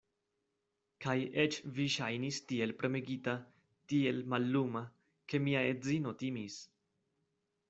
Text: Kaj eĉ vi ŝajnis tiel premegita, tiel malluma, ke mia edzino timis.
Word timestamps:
Kaj 1.03 1.13
eĉ 1.43 1.57
vi 1.75 1.85
ŝajnis 1.95 2.39
tiel 2.53 2.73
premegita, 2.79 3.35
tiel 3.93 4.25
malluma, 4.35 4.85
ke 5.31 5.45
mia 5.49 5.63
edzino 5.75 6.17
timis. 6.25 6.59